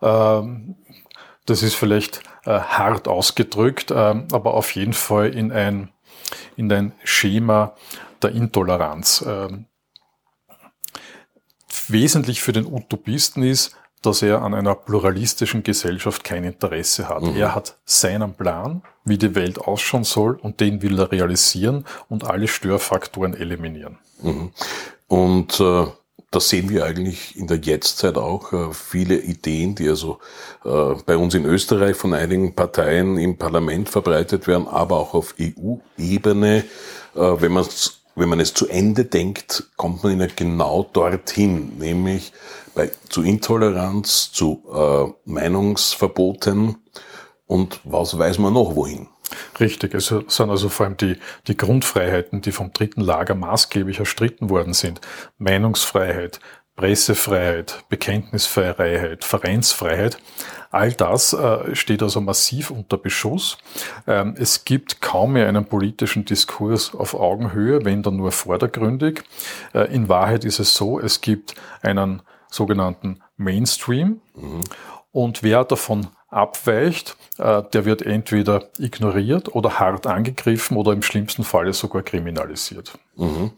Ähm, 0.00 0.76
das 1.46 1.62
ist 1.62 1.74
vielleicht 1.74 2.22
äh, 2.44 2.60
hart 2.60 3.08
ausgedrückt, 3.08 3.90
äh, 3.90 3.94
aber 3.94 4.54
auf 4.54 4.74
jeden 4.74 4.92
Fall 4.92 5.34
in 5.34 5.50
ein, 5.50 5.90
in 6.56 6.70
ein 6.72 6.92
Schema 7.04 7.74
der 8.22 8.32
Intoleranz. 8.32 9.24
Ähm, 9.26 9.66
wesentlich 11.88 12.42
für 12.42 12.52
den 12.52 12.66
Utopisten 12.66 13.42
ist, 13.42 13.76
dass 14.02 14.22
er 14.22 14.42
an 14.42 14.54
einer 14.54 14.74
pluralistischen 14.74 15.62
Gesellschaft 15.62 16.24
kein 16.24 16.44
Interesse 16.44 17.08
hat. 17.08 17.22
Mhm. 17.22 17.36
Er 17.36 17.54
hat 17.54 17.76
seinen 17.84 18.34
Plan, 18.34 18.82
wie 19.04 19.18
die 19.18 19.34
Welt 19.34 19.58
ausschauen 19.58 20.04
soll, 20.04 20.34
und 20.34 20.60
den 20.60 20.82
will 20.82 20.98
er 20.98 21.12
realisieren 21.12 21.84
und 22.08 22.24
alle 22.24 22.48
Störfaktoren 22.48 23.34
eliminieren. 23.34 23.98
Mhm. 24.22 24.50
Und 25.08 25.60
äh, 25.60 25.86
das 26.32 26.48
sehen 26.48 26.70
wir 26.70 26.84
eigentlich 26.84 27.36
in 27.36 27.46
der 27.46 27.58
Jetztzeit 27.58 28.16
auch. 28.16 28.52
Äh, 28.52 28.72
viele 28.72 29.18
Ideen, 29.18 29.74
die 29.74 29.88
also 29.88 30.18
äh, 30.64 30.94
bei 31.06 31.16
uns 31.16 31.34
in 31.34 31.44
Österreich 31.44 31.94
von 31.96 32.14
einigen 32.14 32.54
Parteien 32.54 33.18
im 33.18 33.36
Parlament 33.36 33.88
verbreitet 33.88 34.46
werden, 34.46 34.66
aber 34.66 34.96
auch 34.96 35.14
auf 35.14 35.34
EU-Ebene, 35.38 36.64
äh, 37.14 37.20
wenn 37.20 37.52
man 37.52 37.64
es 37.64 38.01
wenn 38.14 38.28
man 38.28 38.40
es 38.40 38.54
zu 38.54 38.68
Ende 38.68 39.04
denkt, 39.04 39.70
kommt 39.76 40.04
man 40.04 40.30
genau 40.36 40.88
dorthin, 40.92 41.78
nämlich 41.78 42.32
bei, 42.74 42.90
zu 43.08 43.22
Intoleranz, 43.22 44.32
zu 44.32 44.62
äh, 44.72 45.30
Meinungsverboten 45.30 46.76
und 47.46 47.80
was 47.84 48.18
weiß 48.18 48.38
man 48.38 48.54
noch 48.54 48.76
wohin. 48.76 49.08
Richtig, 49.60 49.94
es 49.94 50.06
sind 50.06 50.50
also 50.50 50.68
vor 50.68 50.86
allem 50.86 50.96
die, 50.96 51.16
die 51.46 51.56
Grundfreiheiten, 51.56 52.42
die 52.42 52.52
vom 52.52 52.72
dritten 52.72 53.00
Lager 53.00 53.34
maßgeblich 53.34 53.98
erstritten 53.98 54.50
worden 54.50 54.74
sind. 54.74 55.00
Meinungsfreiheit, 55.38 56.40
Pressefreiheit, 56.76 57.84
Bekenntnisfreiheit, 57.88 59.24
Vereinsfreiheit. 59.24 60.18
All 60.70 60.92
das 60.92 61.34
äh, 61.34 61.74
steht 61.76 62.02
also 62.02 62.22
massiv 62.22 62.70
unter 62.70 62.96
Beschuss. 62.96 63.58
Ähm, 64.06 64.34
es 64.38 64.64
gibt 64.64 65.02
kaum 65.02 65.34
mehr 65.34 65.48
einen 65.48 65.66
politischen 65.66 66.24
Diskurs 66.24 66.94
auf 66.94 67.14
Augenhöhe, 67.14 67.84
wenn 67.84 68.02
dann 68.02 68.16
nur 68.16 68.32
vordergründig. 68.32 69.22
Äh, 69.74 69.94
in 69.94 70.08
Wahrheit 70.08 70.46
ist 70.46 70.60
es 70.60 70.74
so, 70.74 70.98
es 70.98 71.20
gibt 71.20 71.54
einen 71.82 72.22
sogenannten 72.50 73.20
Mainstream 73.36 74.22
mhm. 74.34 74.62
und 75.10 75.42
wer 75.42 75.64
davon 75.64 76.08
abweicht, 76.28 77.16
äh, 77.36 77.62
der 77.72 77.84
wird 77.84 78.00
entweder 78.00 78.70
ignoriert 78.78 79.54
oder 79.54 79.78
hart 79.78 80.06
angegriffen 80.06 80.78
oder 80.78 80.92
im 80.92 81.02
schlimmsten 81.02 81.44
Falle 81.44 81.74
sogar 81.74 82.02
kriminalisiert. 82.02 82.98
Mhm. 83.16 83.50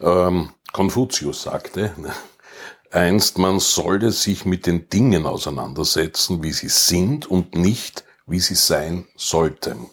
Ähm, 0.00 0.50
Konfuzius 0.72 1.42
sagte, 1.42 1.92
einst, 2.94 3.38
man 3.38 3.60
sollte 3.60 4.12
sich 4.12 4.44
mit 4.44 4.66
den 4.66 4.88
Dingen 4.88 5.26
auseinandersetzen, 5.26 6.42
wie 6.42 6.52
sie 6.52 6.68
sind 6.68 7.26
und 7.26 7.54
nicht, 7.54 8.04
wie 8.26 8.40
sie 8.40 8.54
sein 8.54 9.06
sollten. 9.16 9.90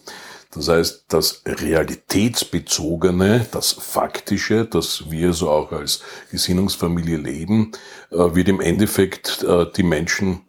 Das 0.52 0.68
heißt, 0.68 1.04
das 1.08 1.42
Realitätsbezogene, 1.46 3.46
das 3.52 3.72
Faktische, 3.72 4.64
das 4.64 5.10
wir 5.10 5.32
so 5.32 5.48
auch 5.48 5.70
als 5.70 6.02
Gesinnungsfamilie 6.32 7.18
leben, 7.18 7.70
äh, 8.10 8.34
wird 8.34 8.48
im 8.48 8.60
Endeffekt 8.60 9.44
äh, 9.44 9.66
die 9.76 9.84
Menschen 9.84 10.40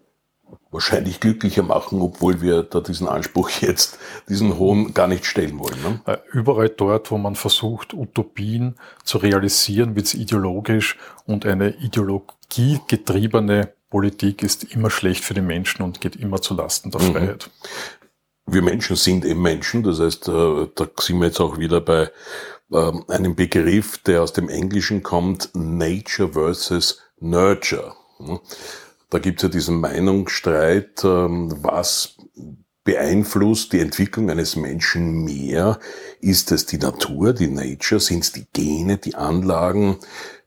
wahrscheinlich 0.72 1.20
glücklicher 1.20 1.63
machen, 1.63 2.01
obwohl 2.01 2.41
wir 2.41 2.63
da 2.63 2.79
diesen 2.79 3.08
Anspruch 3.08 3.50
jetzt, 3.62 4.00
diesen 4.27 4.58
hohen 4.58 4.96
gar 4.96 5.08
nicht 5.08 5.25
stellen 5.25 5.60
wollen. 5.60 5.79
Ne? 5.84 6.01
Äh, 6.05 6.17
überall 6.31 6.70
dort, 6.70 7.12
wo 7.12 7.20
man 7.20 7.36
versucht, 7.36 7.93
Utopien 7.93 8.77
zu 9.03 9.20
realisieren, 9.20 9.96
wird 9.96 10.08
es 10.08 10.15
ideologisch 10.15 10.98
und 11.25 11.46
eine 11.46 11.75
ideologiegetriebene 12.51 13.74
Politik 13.89 14.43
ist 14.43 14.63
immer 14.63 14.89
schlecht 14.89 15.24
für 15.24 15.34
die 15.34 15.41
Menschen 15.41 15.81
und 15.81 16.01
geht 16.01 16.15
immer 16.15 16.41
zu 16.41 16.53
Lasten 16.53 16.91
der 16.91 17.01
mhm. 17.01 17.12
Freiheit. 17.12 17.50
Wir 18.46 18.62
Menschen 18.62 18.96
sind 18.96 19.25
eben 19.25 19.41
Menschen, 19.41 19.84
das 19.84 20.00
heißt, 20.00 20.27
äh, 20.27 20.67
da 20.75 20.88
sind 21.00 21.20
wir 21.20 21.27
jetzt 21.27 21.39
auch 21.39 21.58
wieder 21.58 21.79
bei 21.81 22.10
ähm, 22.72 23.03
einem 23.08 23.36
Begriff, 23.36 23.98
der 24.00 24.24
aus 24.24 24.34
dem 24.34 24.50
Englischen 24.50 25.03
kommt, 25.03 25.50
Nature 25.53 26.34
versus 26.34 27.01
Nurture. 27.20 27.93
Da 29.10 29.20
gibt 29.20 29.39
es 29.39 29.43
ja 29.43 29.50
diesen 29.50 29.79
Meinungsstreit, 29.79 31.03
ähm, 31.03 31.53
was 31.62 32.17
beeinflusst 32.84 33.74
die 33.74 33.79
Entwicklung 33.79 34.29
eines 34.29 34.55
Menschen 34.55 35.24
mehr? 35.24 35.79
Ist 36.20 36.51
es 36.51 36.65
die 36.65 36.79
Natur, 36.79 37.34
die 37.34 37.48
Nature? 37.48 38.00
Sind 38.00 38.24
es 38.24 38.31
die 38.31 38.48
Gene, 38.53 38.98
die 38.98 39.15
Anlagen, 39.15 39.98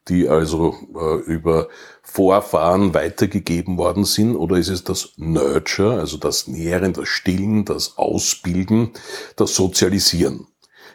die 0.09 0.29
also 0.29 0.75
äh, 0.95 1.21
über 1.31 1.69
Vorfahren 2.03 2.95
weitergegeben 2.95 3.79
worden 3.79 4.05
sind? 4.05 4.37
Oder 4.37 4.57
ist 4.57 4.69
es 4.69 4.85
das 4.85 5.13
Nurture, 5.17 5.99
also 5.99 6.17
das 6.17 6.47
Nähren, 6.47 6.93
das 6.93 7.09
Stillen, 7.09 7.65
das 7.65 7.97
Ausbilden, 7.97 8.91
das 9.37 9.55
Sozialisieren? 9.55 10.47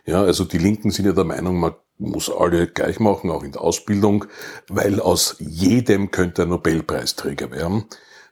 Ja, 0.05 0.21
also 0.21 0.45
die 0.45 0.57
Linken 0.57 0.91
sind 0.91 1.05
ja 1.05 1.11
der 1.11 1.23
Meinung, 1.23 1.59
man 1.59 1.73
muss 1.97 2.31
alle 2.31 2.67
gleich 2.67 2.99
machen, 2.99 3.29
auch 3.29 3.43
in 3.43 3.51
der 3.51 3.61
Ausbildung, 3.61 4.25
weil 4.67 4.99
aus 4.99 5.35
jedem 5.39 6.11
könnte 6.11 6.43
ein 6.43 6.49
Nobelpreisträger 6.49 7.51
werden. 7.51 7.85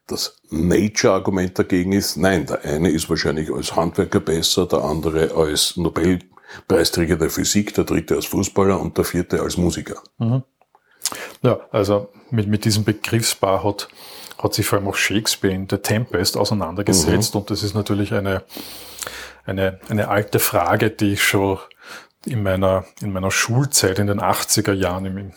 Das 0.07 0.39
Nature-Argument 0.49 1.59
dagegen 1.59 1.91
ist, 1.91 2.15
nein, 2.15 2.45
der 2.45 2.63
eine 2.63 2.89
ist 2.89 3.09
wahrscheinlich 3.09 3.51
als 3.51 3.75
Handwerker 3.75 4.21
besser, 4.21 4.65
der 4.65 4.83
andere 4.85 5.35
als 5.35 5.75
Nobelpreisträger 5.75 7.17
der 7.17 7.29
Physik, 7.29 7.73
der 7.73 7.83
dritte 7.83 8.15
als 8.15 8.25
Fußballer 8.25 8.79
und 8.79 8.97
der 8.97 9.03
vierte 9.03 9.41
als 9.41 9.57
Musiker. 9.57 10.01
Mhm. 10.17 10.43
Ja, 11.41 11.59
also 11.71 12.09
mit, 12.29 12.47
mit 12.47 12.65
diesem 12.65 12.83
Begriffspaar 12.83 13.63
hat, 13.63 13.87
hat 14.41 14.53
sich 14.53 14.65
vor 14.65 14.79
allem 14.79 14.87
auch 14.87 14.95
Shakespeare 14.95 15.53
in 15.53 15.67
The 15.69 15.77
Tempest 15.77 16.37
auseinandergesetzt 16.37 17.33
mhm. 17.33 17.41
und 17.41 17.51
das 17.51 17.63
ist 17.63 17.73
natürlich 17.73 18.13
eine, 18.13 18.43
eine, 19.45 19.79
eine 19.89 20.09
alte 20.09 20.39
Frage, 20.39 20.89
die 20.89 21.13
ich 21.13 21.23
schon 21.23 21.59
in 22.25 22.43
meiner, 22.43 22.85
in 23.01 23.13
meiner 23.13 23.31
Schulzeit 23.31 23.99
in 23.99 24.07
den 24.07 24.19
80er 24.19 24.73
Jahren 24.73 25.05
im, 25.05 25.33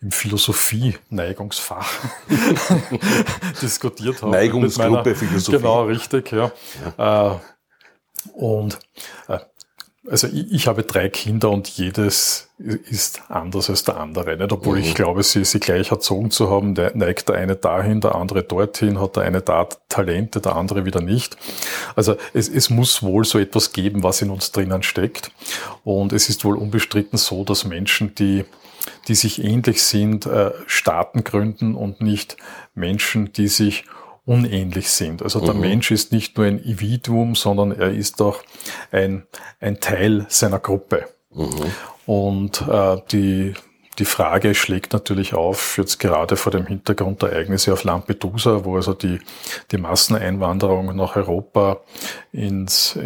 im 0.00 0.10
Philosophie-Neigungsfach 0.10 1.90
diskutiert 3.62 4.22
habe. 4.22 4.32
Neigungsgruppe 4.32 4.90
meiner, 4.90 5.16
Philosophie. 5.16 5.56
Genau, 5.56 5.84
richtig, 5.84 6.32
ja. 6.32 6.52
ja. 6.98 7.34
Äh, 7.34 7.38
und 8.34 8.78
äh, 9.28 9.38
also 10.10 10.26
ich, 10.26 10.52
ich, 10.52 10.66
habe 10.66 10.82
drei 10.82 11.08
Kinder 11.08 11.50
und 11.50 11.68
jedes 11.68 12.50
ist 12.58 13.22
anders 13.28 13.70
als 13.70 13.84
der 13.84 13.98
andere. 13.98 14.36
Nicht? 14.36 14.52
Obwohl 14.52 14.78
mhm. 14.78 14.84
ich 14.84 14.94
glaube, 14.94 15.22
sie, 15.22 15.44
sie 15.44 15.60
gleich 15.60 15.90
erzogen 15.90 16.30
zu 16.30 16.50
haben, 16.50 16.74
der 16.74 16.96
neigt 16.96 17.28
der 17.28 17.36
eine 17.36 17.54
dahin, 17.54 18.00
der 18.00 18.14
andere 18.16 18.42
dorthin, 18.42 19.00
hat 19.00 19.16
der 19.16 19.24
eine 19.24 19.42
da 19.42 19.68
Talente, 19.88 20.40
der 20.40 20.56
andere 20.56 20.84
wieder 20.84 21.00
nicht. 21.00 21.36
Also 21.94 22.16
es, 22.34 22.48
es 22.48 22.68
muss 22.68 23.02
wohl 23.02 23.24
so 23.24 23.38
etwas 23.38 23.72
geben, 23.72 24.02
was 24.02 24.22
in 24.22 24.30
uns 24.30 24.50
drinnen 24.50 24.82
steckt. 24.82 25.30
Und 25.84 26.12
es 26.12 26.28
ist 26.28 26.44
wohl 26.44 26.56
unbestritten 26.56 27.18
so, 27.18 27.44
dass 27.44 27.64
Menschen, 27.64 28.14
die 28.14 28.44
die 29.06 29.14
sich 29.14 29.42
ähnlich 29.42 29.82
sind, 29.82 30.26
äh, 30.26 30.50
Staaten 30.66 31.22
gründen 31.22 31.76
und 31.76 32.00
nicht 32.00 32.36
Menschen, 32.74 33.32
die 33.32 33.46
sich 33.46 33.84
unähnlich 34.24 34.88
sind. 34.88 35.22
Also 35.22 35.40
der 35.40 35.54
mhm. 35.54 35.60
Mensch 35.60 35.90
ist 35.90 36.12
nicht 36.12 36.36
nur 36.36 36.46
ein 36.46 36.58
Individuum, 36.58 37.34
sondern 37.34 37.72
er 37.72 37.90
ist 37.92 38.20
auch 38.22 38.42
ein, 38.90 39.26
ein 39.60 39.80
Teil 39.80 40.26
seiner 40.28 40.58
Gruppe. 40.58 41.08
Mhm. 41.34 41.72
Und 42.06 42.62
äh, 42.68 42.96
die, 43.10 43.54
die 43.98 44.04
Frage 44.04 44.54
schlägt 44.54 44.92
natürlich 44.92 45.34
auf, 45.34 45.76
jetzt 45.76 45.98
gerade 45.98 46.36
vor 46.36 46.50
dem 46.50 46.66
Hintergrund 46.66 47.22
der 47.22 47.32
Ereignisse 47.32 47.72
auf 47.72 47.84
Lampedusa, 47.84 48.64
wo 48.64 48.76
also 48.76 48.94
die, 48.94 49.20
die 49.70 49.76
Masseneinwanderung 49.76 50.96
nach 50.96 51.16
Europa 51.16 51.80
ins, 52.32 52.96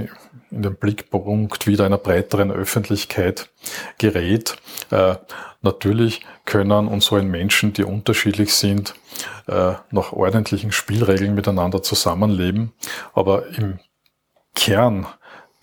in 0.50 0.62
den 0.62 0.76
Blickpunkt 0.76 1.66
wieder 1.66 1.84
einer 1.86 1.98
breiteren 1.98 2.52
Öffentlichkeit 2.52 3.50
gerät. 3.98 4.56
Äh, 4.90 5.16
natürlich 5.60 6.24
können 6.44 6.86
und 6.86 7.02
sollen 7.02 7.28
Menschen, 7.28 7.72
die 7.72 7.82
unterschiedlich 7.82 8.54
sind, 8.54 8.94
äh, 9.48 9.74
nach 9.90 10.12
ordentlichen 10.12 10.70
Spielregeln 10.70 11.34
miteinander 11.34 11.82
zusammenleben. 11.82 12.72
Aber 13.12 13.48
im 13.48 13.80
Kern 14.54 15.06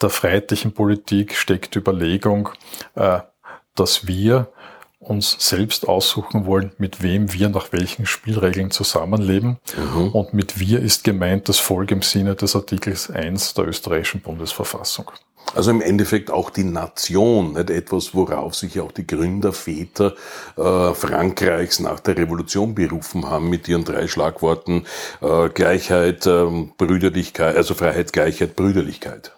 der 0.01 0.09
freiheitlichen 0.09 0.73
Politik 0.73 1.35
steckt 1.35 1.75
die 1.75 1.79
Überlegung, 1.79 2.49
äh, 2.95 3.19
dass 3.75 4.05
wir 4.05 4.51
uns 5.03 5.35
selbst 5.39 5.87
aussuchen 5.87 6.45
wollen, 6.45 6.71
mit 6.77 7.01
wem 7.01 7.33
wir 7.33 7.49
nach 7.49 7.71
welchen 7.71 8.05
Spielregeln 8.05 8.71
zusammenleben. 8.71 9.57
Mhm. 9.77 10.09
Und 10.09 10.33
mit 10.33 10.59
wir 10.59 10.79
ist 10.81 11.03
gemeint 11.03 11.49
das 11.49 11.59
Volk 11.59 11.91
im 11.91 12.01
Sinne 12.01 12.35
des 12.35 12.55
Artikels 12.55 13.09
1 13.09 13.53
der 13.53 13.67
österreichischen 13.67 14.21
Bundesverfassung. 14.21 15.11
Also 15.55 15.69
im 15.69 15.81
Endeffekt 15.81 16.31
auch 16.31 16.49
die 16.49 16.63
Nation, 16.63 17.53
nicht 17.53 17.69
etwas, 17.69 18.15
worauf 18.15 18.55
sich 18.55 18.79
auch 18.79 18.91
die 18.91 19.05
Gründerväter 19.05 20.15
äh, 20.57 20.93
Frankreichs 20.93 21.79
nach 21.79 21.99
der 21.99 22.17
Revolution 22.17 22.73
berufen 22.73 23.29
haben 23.29 23.49
mit 23.49 23.67
ihren 23.67 23.83
drei 23.83 24.07
Schlagworten 24.07 24.85
äh, 25.21 25.49
Gleichheit, 25.49 26.25
äh, 26.25 26.45
Brüderlichkeit, 26.77 27.55
also 27.55 27.75
Freiheit, 27.75 28.13
Gleichheit, 28.13 28.55
Brüderlichkeit. 28.55 29.31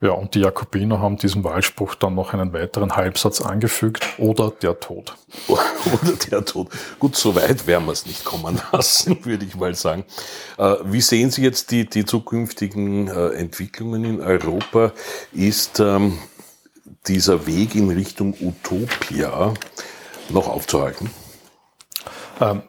Ja, 0.00 0.12
und 0.12 0.36
die 0.36 0.40
Jakobiner 0.40 1.00
haben 1.00 1.16
diesem 1.16 1.42
Wahlspruch 1.42 1.96
dann 1.96 2.14
noch 2.14 2.32
einen 2.32 2.52
weiteren 2.52 2.94
Halbsatz 2.94 3.40
angefügt, 3.40 4.06
oder 4.18 4.52
der 4.52 4.78
Tod. 4.78 5.16
oder 5.48 6.12
der 6.30 6.44
Tod. 6.44 6.68
Gut, 7.00 7.16
so 7.16 7.34
weit 7.34 7.66
werden 7.66 7.86
wir 7.86 7.92
es 7.92 8.06
nicht 8.06 8.24
kommen 8.24 8.60
lassen, 8.70 9.18
würde 9.24 9.44
ich 9.44 9.56
mal 9.56 9.74
sagen. 9.74 10.04
Äh, 10.56 10.76
wie 10.84 11.00
sehen 11.00 11.32
Sie 11.32 11.42
jetzt 11.42 11.72
die, 11.72 11.88
die 11.88 12.04
zukünftigen 12.04 13.08
äh, 13.08 13.30
Entwicklungen 13.30 14.04
in 14.04 14.20
Europa? 14.20 14.92
Ist 15.32 15.80
ähm, 15.80 16.16
dieser 17.08 17.48
Weg 17.48 17.74
in 17.74 17.90
Richtung 17.90 18.36
Utopia 18.40 19.52
noch 20.28 20.46
aufzuhalten? 20.46 21.10
Ähm, 22.40 22.62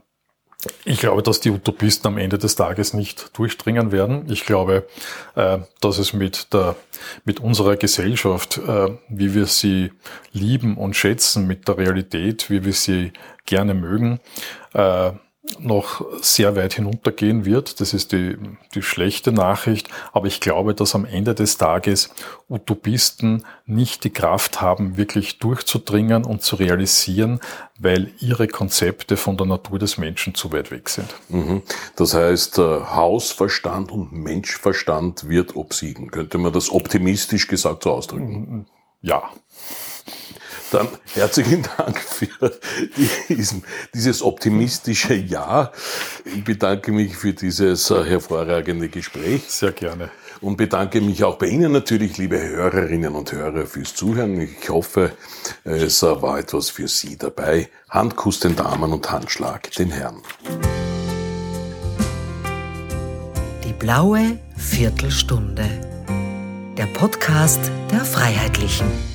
ich 0.83 0.99
glaube, 0.99 1.23
dass 1.23 1.39
die 1.39 1.51
Utopisten 1.51 2.07
am 2.07 2.17
Ende 2.17 2.37
des 2.37 2.55
Tages 2.55 2.93
nicht 2.93 3.37
durchdringen 3.37 3.91
werden. 3.91 4.29
Ich 4.29 4.45
glaube, 4.45 4.87
äh, 5.35 5.59
dass 5.79 5.99
es 5.99 6.11
mit 6.11 6.53
der, 6.53 6.75
mit 7.23 7.39
unserer 7.39 7.77
Gesellschaft, 7.77 8.57
äh, 8.57 8.97
wie 9.07 9.33
wir 9.33 9.45
sie 9.45 9.91
lieben 10.33 10.77
und 10.77 10.95
schätzen, 10.95 11.47
mit 11.47 11.67
der 11.67 11.77
Realität, 11.77 12.49
wie 12.49 12.65
wir 12.65 12.73
sie 12.73 13.13
gerne 13.45 13.73
mögen, 13.73 14.19
äh, 14.73 15.11
noch 15.59 16.05
sehr 16.21 16.55
weit 16.55 16.73
hinuntergehen 16.73 17.45
wird. 17.45 17.81
Das 17.81 17.93
ist 17.93 18.11
die, 18.11 18.37
die 18.75 18.81
schlechte 18.81 19.31
Nachricht. 19.31 19.89
Aber 20.13 20.27
ich 20.27 20.39
glaube, 20.39 20.73
dass 20.75 20.95
am 20.95 21.05
Ende 21.05 21.33
des 21.33 21.57
Tages 21.57 22.09
Utopisten 22.49 23.45
nicht 23.65 24.03
die 24.03 24.09
Kraft 24.09 24.61
haben, 24.61 24.97
wirklich 24.97 25.39
durchzudringen 25.39 26.23
und 26.23 26.41
zu 26.41 26.55
realisieren, 26.55 27.39
weil 27.79 28.11
ihre 28.19 28.47
Konzepte 28.47 29.17
von 29.17 29.37
der 29.37 29.47
Natur 29.47 29.79
des 29.79 29.97
Menschen 29.97 30.35
zu 30.35 30.51
weit 30.51 30.71
weg 30.71 30.89
sind. 30.89 31.13
Mhm. 31.29 31.61
Das 31.95 32.13
heißt, 32.13 32.59
äh, 32.59 32.61
Hausverstand 32.61 33.91
und 33.91 34.11
Menschverstand 34.11 35.29
wird 35.29 35.55
obsiegen. 35.55 36.11
Könnte 36.11 36.37
man 36.37 36.53
das 36.53 36.71
optimistisch 36.71 37.47
gesagt 37.47 37.83
so 37.83 37.91
ausdrücken? 37.91 38.67
Ja. 39.01 39.31
Dann 40.71 40.87
herzlichen 41.15 41.63
Dank 41.77 41.99
für 41.99 42.59
diesen, 43.27 43.63
dieses 43.93 44.21
optimistische 44.21 45.15
Ja. 45.15 45.71
Ich 46.25 46.43
bedanke 46.43 46.91
mich 46.91 47.15
für 47.15 47.33
dieses 47.33 47.89
äh, 47.89 48.03
hervorragende 48.03 48.89
Gespräch. 48.89 49.43
Sehr 49.47 49.71
gerne. 49.71 50.11
Und 50.41 50.57
bedanke 50.57 51.01
mich 51.01 51.23
auch 51.23 51.37
bei 51.37 51.47
Ihnen 51.47 51.71
natürlich, 51.71 52.17
liebe 52.17 52.39
Hörerinnen 52.41 53.15
und 53.15 53.31
Hörer, 53.31 53.65
fürs 53.65 53.93
Zuhören. 53.95 54.39
Ich 54.39 54.69
hoffe, 54.69 55.11
es 55.65 56.01
war 56.01 56.39
etwas 56.39 56.69
für 56.69 56.87
Sie 56.87 57.17
dabei. 57.17 57.69
Handkuss 57.89 58.39
den 58.39 58.55
Damen 58.55 58.93
und 58.93 59.11
Handschlag 59.11 59.71
den 59.71 59.89
Herren. 59.91 60.21
Die 63.65 63.73
blaue 63.73 64.39
Viertelstunde. 64.55 65.67
Der 66.77 66.85
Podcast 66.85 67.59
der 67.91 68.05
Freiheitlichen. 68.05 69.08